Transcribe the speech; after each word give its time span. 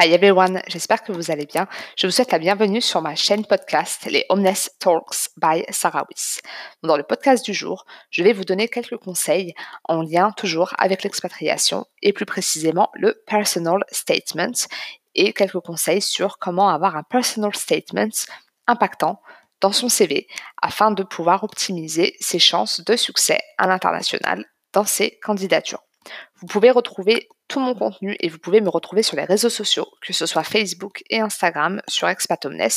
Hi 0.00 0.12
everyone, 0.12 0.62
j'espère 0.68 1.02
que 1.02 1.10
vous 1.10 1.32
allez 1.32 1.44
bien. 1.44 1.66
Je 1.96 2.06
vous 2.06 2.12
souhaite 2.12 2.30
la 2.30 2.38
bienvenue 2.38 2.80
sur 2.80 3.02
ma 3.02 3.16
chaîne 3.16 3.44
podcast, 3.44 4.06
les 4.08 4.24
Omnes 4.28 4.54
Talks 4.78 5.30
by 5.36 5.64
Sarah 5.70 6.06
Wyss. 6.08 6.40
Dans 6.84 6.96
le 6.96 7.02
podcast 7.02 7.44
du 7.44 7.52
jour, 7.52 7.84
je 8.10 8.22
vais 8.22 8.32
vous 8.32 8.44
donner 8.44 8.68
quelques 8.68 8.98
conseils 8.98 9.54
en 9.82 10.02
lien 10.02 10.30
toujours 10.30 10.72
avec 10.78 11.02
l'expatriation 11.02 11.84
et 12.00 12.12
plus 12.12 12.26
précisément 12.26 12.90
le 12.94 13.20
personal 13.26 13.80
statement 13.90 14.68
et 15.16 15.32
quelques 15.32 15.58
conseils 15.58 16.00
sur 16.00 16.38
comment 16.38 16.68
avoir 16.68 16.94
un 16.94 17.02
personal 17.02 17.56
statement 17.56 18.28
impactant 18.68 19.20
dans 19.60 19.72
son 19.72 19.88
CV 19.88 20.28
afin 20.62 20.92
de 20.92 21.02
pouvoir 21.02 21.42
optimiser 21.42 22.14
ses 22.20 22.38
chances 22.38 22.84
de 22.84 22.94
succès 22.94 23.40
à 23.58 23.66
l'international 23.66 24.44
dans 24.72 24.84
ses 24.84 25.18
candidatures. 25.18 25.87
Vous 26.36 26.46
pouvez 26.46 26.70
retrouver 26.70 27.28
tout 27.48 27.60
mon 27.60 27.74
contenu 27.74 28.16
et 28.20 28.28
vous 28.28 28.38
pouvez 28.38 28.60
me 28.60 28.68
retrouver 28.68 29.02
sur 29.02 29.16
les 29.16 29.24
réseaux 29.24 29.48
sociaux, 29.48 29.86
que 30.02 30.12
ce 30.12 30.26
soit 30.26 30.44
Facebook 30.44 31.02
et 31.10 31.20
Instagram 31.20 31.80
sur 31.88 32.08
Expatomnes 32.08 32.68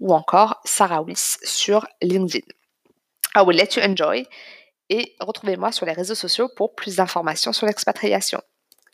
ou 0.00 0.14
encore 0.14 0.60
Sarah 0.64 1.02
Wyss 1.02 1.38
sur 1.42 1.86
LinkedIn. 2.02 2.46
I 3.36 3.40
will 3.40 3.56
let 3.56 3.76
you 3.76 3.82
enjoy 3.82 4.26
et 4.90 5.14
retrouvez-moi 5.20 5.72
sur 5.72 5.86
les 5.86 5.92
réseaux 5.92 6.14
sociaux 6.14 6.48
pour 6.56 6.74
plus 6.74 6.96
d'informations 6.96 7.52
sur 7.52 7.66
l'expatriation. 7.66 8.40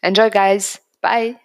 Enjoy 0.02 0.30
guys! 0.30 0.78
Bye! 1.02 1.36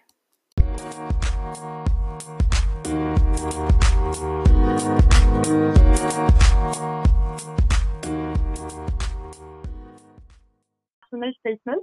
statement 11.46 11.82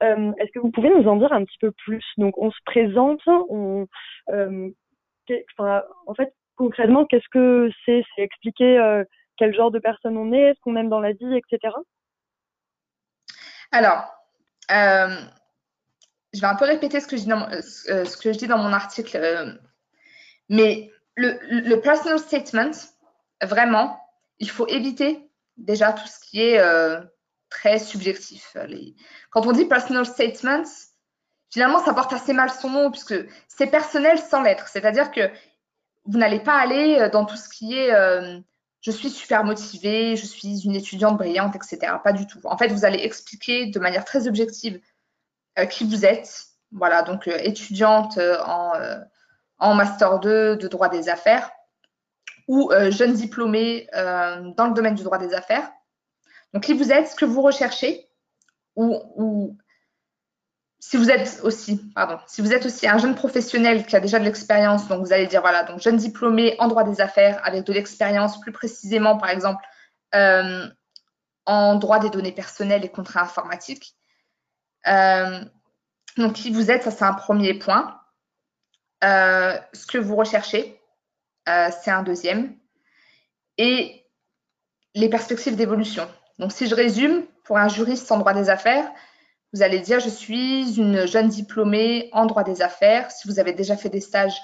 est-ce 0.00 0.52
que 0.52 0.58
vous 0.58 0.70
pouvez 0.70 0.90
nous 0.90 1.08
en 1.08 1.16
dire 1.16 1.32
un 1.32 1.44
petit 1.44 1.58
peu 1.60 1.72
plus? 1.72 2.04
Donc, 2.18 2.36
on 2.38 2.50
se 2.50 2.58
présente, 2.66 3.22
euh, 3.28 3.86
en 6.06 6.14
fait, 6.14 6.34
concrètement, 6.56 7.04
qu'est-ce 7.06 7.28
que 7.30 7.70
c'est? 7.84 8.02
C'est 8.14 8.22
expliquer 8.22 8.78
euh, 8.78 9.04
quel 9.36 9.54
genre 9.54 9.70
de 9.70 9.78
personne 9.78 10.16
on 10.16 10.32
est, 10.32 10.54
ce 10.54 10.60
qu'on 10.60 10.76
aime 10.76 10.88
dans 10.88 11.00
la 11.00 11.12
vie, 11.12 11.36
etc. 11.36 11.74
Alors, 13.72 14.04
je 14.68 16.40
vais 16.40 16.46
un 16.46 16.56
peu 16.56 16.64
répéter 16.64 17.00
ce 17.00 17.06
que 17.06 17.16
je 17.16 18.38
dis 18.38 18.46
dans, 18.46 18.58
mon 18.58 18.72
article, 18.72 19.58
mais 20.48 20.90
le, 21.16 21.76
personal 21.76 22.18
statement, 22.18 22.72
vraiment, 23.42 23.98
il 24.38 24.50
faut 24.50 24.66
éviter 24.66 25.28
déjà 25.56 25.92
tout 25.92 26.06
ce 26.06 26.20
qui 26.20 26.40
est 26.40 26.60
très 27.54 27.78
subjectif. 27.78 28.56
Quand 29.30 29.46
on 29.46 29.52
dit 29.52 29.64
personal 29.64 30.04
statements, 30.04 30.64
finalement, 31.50 31.78
ça 31.78 31.94
porte 31.94 32.12
assez 32.12 32.32
mal 32.32 32.50
son 32.50 32.68
nom 32.68 32.90
puisque 32.90 33.14
c'est 33.48 33.68
personnel 33.68 34.18
sans 34.18 34.42
l'être. 34.42 34.68
C'est-à-dire 34.68 35.12
que 35.12 35.30
vous 36.04 36.18
n'allez 36.18 36.40
pas 36.40 36.58
aller 36.58 36.98
euh, 36.98 37.08
dans 37.08 37.24
tout 37.24 37.36
ce 37.36 37.48
qui 37.48 37.78
est 37.78 37.94
euh, 37.94 38.38
je 38.80 38.90
suis 38.90 39.08
super 39.08 39.44
motivée, 39.44 40.16
je 40.16 40.26
suis 40.26 40.66
une 40.66 40.74
étudiante 40.74 41.16
brillante, 41.16 41.56
etc. 41.56 41.94
Pas 42.02 42.12
du 42.12 42.26
tout. 42.26 42.40
En 42.44 42.58
fait, 42.58 42.68
vous 42.68 42.84
allez 42.84 42.98
expliquer 42.98 43.66
de 43.66 43.78
manière 43.78 44.04
très 44.04 44.28
objective 44.28 44.78
euh, 45.58 45.64
qui 45.64 45.84
vous 45.84 46.04
êtes. 46.04 46.48
Voilà, 46.70 47.02
donc 47.02 47.28
étudiante 47.28 48.18
en, 48.18 49.74
Master 49.74 50.18
2 50.18 50.56
de 50.56 50.68
droit 50.68 50.88
des 50.88 51.08
affaires 51.08 51.50
ou 52.48 52.72
jeune 52.90 53.12
diplômée 53.12 53.86
dans 53.94 54.66
le 54.66 54.74
domaine 54.74 54.96
du 54.96 55.04
droit 55.04 55.18
des 55.18 55.34
affaires. 55.34 55.70
Donc, 56.54 56.62
qui 56.62 56.72
vous 56.72 56.92
êtes, 56.92 57.08
ce 57.08 57.16
que 57.16 57.24
vous 57.24 57.42
recherchez, 57.42 58.08
ou, 58.76 59.58
si 60.78 60.96
vous 60.96 61.10
êtes 61.10 61.40
aussi, 61.42 61.78
pardon, 61.94 62.18
si 62.26 62.42
vous 62.42 62.52
êtes 62.52 62.66
aussi 62.66 62.86
un 62.86 62.98
jeune 62.98 63.14
professionnel 63.14 63.86
qui 63.86 63.96
a 63.96 64.00
déjà 64.00 64.18
de 64.18 64.24
l'expérience, 64.24 64.86
donc 64.86 65.04
vous 65.04 65.12
allez 65.12 65.26
dire 65.26 65.40
voilà, 65.40 65.64
donc 65.64 65.80
jeune 65.80 65.96
diplômé 65.96 66.56
en 66.58 66.68
droit 66.68 66.84
des 66.84 67.00
affaires 67.00 67.40
avec 67.44 67.64
de 67.64 67.72
l'expérience, 67.72 68.38
plus 68.40 68.52
précisément 68.52 69.16
par 69.16 69.30
exemple 69.30 69.64
euh, 70.14 70.68
en 71.46 71.76
droit 71.76 72.00
des 72.00 72.10
données 72.10 72.32
personnelles 72.32 72.84
et 72.84 72.90
contrats 72.90 73.22
informatiques. 73.22 73.96
Euh, 74.86 75.42
donc 76.18 76.34
qui 76.34 76.50
vous 76.50 76.70
êtes, 76.70 76.82
ça 76.82 76.90
c'est 76.90 77.04
un 77.04 77.14
premier 77.14 77.54
point. 77.54 77.98
Euh, 79.02 79.58
ce 79.72 79.86
que 79.86 79.98
vous 79.98 80.16
recherchez, 80.16 80.80
c'est 81.46 81.90
un 81.90 82.02
deuxième. 82.02 82.56
Et 83.58 84.04
les 84.94 85.08
perspectives 85.08 85.56
d'évolution. 85.56 86.08
Donc, 86.38 86.52
si 86.52 86.66
je 86.66 86.74
résume, 86.74 87.24
pour 87.44 87.58
un 87.58 87.68
juriste 87.68 88.10
en 88.10 88.18
droit 88.18 88.34
des 88.34 88.48
affaires, 88.48 88.90
vous 89.54 89.62
allez 89.62 89.78
dire 89.78 90.00
je 90.00 90.08
suis 90.08 90.76
une 90.76 91.06
jeune 91.06 91.28
diplômée 91.28 92.10
en 92.12 92.26
droit 92.26 92.42
des 92.42 92.60
affaires. 92.60 93.10
Si 93.12 93.28
vous 93.28 93.38
avez 93.38 93.52
déjà 93.52 93.76
fait 93.76 93.88
des 93.88 94.00
stages 94.00 94.36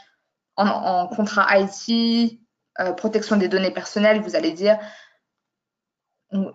en, 0.56 1.08
contrat 1.08 1.48
IT, 1.58 2.38
euh, 2.78 2.92
protection 2.92 3.36
des 3.36 3.48
données 3.48 3.72
personnelles, 3.72 4.20
vous 4.20 4.36
allez 4.36 4.52
dire 4.52 4.78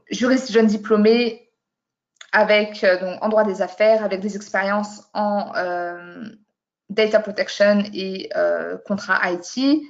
juriste 0.10 0.54
jeune 0.54 0.68
diplômée 0.68 1.52
avec 2.32 2.84
euh, 2.86 3.18
en 3.22 3.28
droit 3.28 3.44
des 3.44 3.62
affaires, 3.62 4.06
avec 4.06 4.22
des 4.22 4.38
expériences 4.38 5.04
en 5.14 5.54
euh, 5.58 6.24
data 6.90 7.20
protection 7.20 7.84
et 7.94 8.30
contrat 8.86 9.20
IT. 9.32 9.82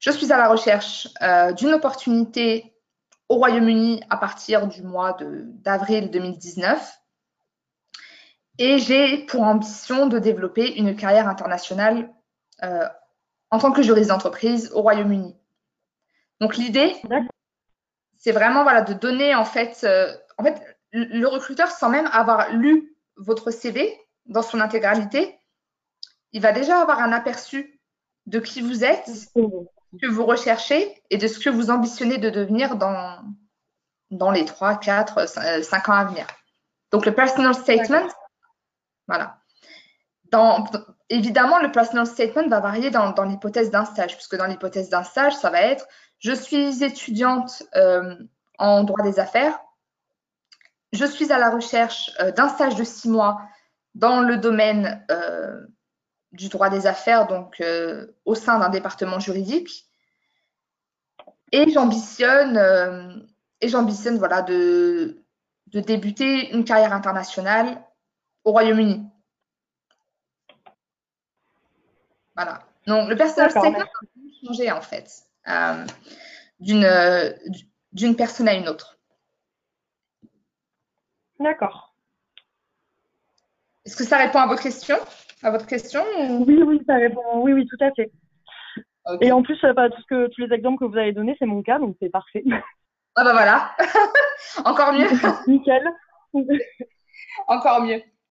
Je 0.00 0.10
suis 0.10 0.32
à 0.32 0.38
la 0.38 0.48
recherche 0.48 1.08
d'une 1.56 1.74
opportunité 1.74 2.73
au 3.28 3.36
Royaume-Uni 3.36 4.02
à 4.10 4.16
partir 4.16 4.66
du 4.66 4.82
mois 4.82 5.16
d'avril 5.20 6.10
2019. 6.10 7.00
Et 8.58 8.78
j'ai 8.78 9.24
pour 9.26 9.42
ambition 9.42 10.06
de 10.06 10.18
développer 10.18 10.76
une 10.76 10.94
carrière 10.94 11.28
internationale 11.28 12.12
euh, 12.62 12.88
en 13.50 13.58
tant 13.58 13.72
que 13.72 13.82
juriste 13.82 14.10
d'entreprise 14.10 14.70
au 14.72 14.82
Royaume-Uni. 14.82 15.36
Donc 16.40 16.56
l'idée, 16.56 16.94
c'est 18.16 18.32
vraiment 18.32 18.62
voilà, 18.62 18.82
de 18.82 18.94
donner 18.94 19.34
en 19.34 19.44
fait, 19.44 19.80
euh, 19.84 20.14
en 20.38 20.44
fait, 20.44 20.62
le 20.92 21.26
recruteur 21.26 21.70
sans 21.70 21.88
même 21.88 22.08
avoir 22.12 22.52
lu 22.52 22.96
votre 23.16 23.50
CV 23.50 23.98
dans 24.26 24.42
son 24.42 24.60
intégralité, 24.60 25.38
il 26.32 26.40
va 26.40 26.52
déjà 26.52 26.80
avoir 26.80 27.00
un 27.00 27.12
aperçu 27.12 27.80
de 28.26 28.38
qui 28.38 28.60
vous 28.60 28.84
êtes, 28.84 29.08
que 30.00 30.06
vous 30.06 30.24
recherchez 30.24 31.02
et 31.10 31.16
de 31.16 31.26
ce 31.28 31.38
que 31.38 31.50
vous 31.50 31.70
ambitionnez 31.70 32.18
de 32.18 32.30
devenir 32.30 32.76
dans, 32.76 33.18
dans 34.10 34.30
les 34.30 34.44
3, 34.44 34.76
4, 34.76 35.26
5 35.62 35.88
ans 35.88 35.92
à 35.92 36.04
venir. 36.04 36.26
Donc, 36.90 37.06
le 37.06 37.14
personal 37.14 37.54
statement, 37.54 38.08
voilà. 39.08 39.38
Évidemment, 41.10 41.60
le 41.60 41.70
personal 41.70 42.06
statement 42.06 42.48
va 42.48 42.58
varier 42.58 42.90
dans, 42.90 43.10
dans 43.12 43.24
l'hypothèse 43.24 43.70
d'un 43.70 43.84
stage, 43.84 44.16
puisque 44.16 44.36
dans 44.36 44.46
l'hypothèse 44.46 44.88
d'un 44.88 45.04
stage, 45.04 45.36
ça 45.36 45.50
va 45.50 45.60
être 45.60 45.86
je 46.24 46.32
suis 46.32 46.82
étudiante 46.82 47.62
euh, 47.76 48.16
en 48.58 48.84
droit 48.84 49.04
des 49.04 49.20
affaires, 49.20 49.60
je 50.92 51.04
suis 51.04 51.32
à 51.32 51.38
la 51.38 51.50
recherche 51.50 52.10
euh, 52.20 52.32
d'un 52.32 52.48
stage 52.48 52.76
de 52.76 52.84
6 52.84 53.10
mois 53.10 53.42
dans 53.94 54.20
le 54.20 54.38
domaine 54.38 55.04
euh, 55.10 55.66
du 56.34 56.48
droit 56.48 56.68
des 56.68 56.86
affaires, 56.86 57.26
donc 57.26 57.60
euh, 57.60 58.14
au 58.24 58.34
sein 58.34 58.58
d'un 58.58 58.68
département 58.68 59.20
juridique. 59.20 59.88
Et 61.52 61.70
j'ambitionne, 61.70 62.56
euh, 62.56 63.14
et 63.60 63.68
j'ambitionne 63.68 64.18
voilà, 64.18 64.42
de, 64.42 65.24
de 65.68 65.80
débuter 65.80 66.50
une 66.50 66.64
carrière 66.64 66.92
internationale 66.92 67.82
au 68.42 68.50
Royaume-Uni. 68.50 69.06
Voilà. 72.34 72.66
Donc 72.86 73.08
le 73.08 73.16
personnage 73.16 73.52
statement 73.52 73.80
a 73.80 74.46
changé 74.46 74.70
en 74.72 74.82
fait 74.82 75.08
euh, 75.48 75.86
d'une 77.92 78.16
personne 78.16 78.48
à 78.48 78.54
une 78.54 78.68
autre. 78.68 78.98
D'accord. 81.38 81.94
Est-ce 83.84 83.96
que 83.96 84.04
ça 84.04 84.18
répond 84.18 84.38
à 84.40 84.46
vos 84.46 84.56
questions? 84.56 84.98
À 85.44 85.50
votre 85.50 85.66
question 85.66 86.02
Oui, 86.46 86.62
oui, 86.66 86.82
ça 86.86 86.94
répond. 86.96 87.20
Oui, 87.36 87.52
oui, 87.52 87.66
tout 87.66 87.84
à 87.84 87.90
fait. 87.92 88.10
Et 89.20 89.30
en 89.30 89.42
plus, 89.42 89.62
euh, 89.64 89.74
tout 89.74 90.00
ce 90.00 90.06
que, 90.06 90.26
tous 90.28 90.40
les 90.40 90.54
exemples 90.54 90.78
que 90.78 90.90
vous 90.90 90.96
avez 90.96 91.12
donnés, 91.12 91.36
c'est 91.38 91.46
mon 91.46 91.62
cas, 91.62 91.78
donc 91.78 91.96
c'est 92.00 92.08
parfait. 92.08 92.42
Ah 93.16 93.22
bah 93.22 93.32
voilà, 93.32 93.70
encore 94.64 94.92
mieux. 94.92 95.06
Nickel. 95.46 95.88
encore 97.46 97.82
mieux. 97.82 98.02